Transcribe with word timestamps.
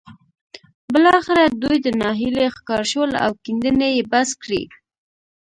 بالاخره 0.91 1.43
دوی 1.63 1.77
د 1.85 1.87
ناهيلۍ 2.01 2.47
ښکار 2.55 2.83
شول 2.91 3.11
او 3.25 3.31
کيندنې 3.43 3.87
يې 3.95 4.03
بس 4.11 4.29
کړې. 4.43 4.63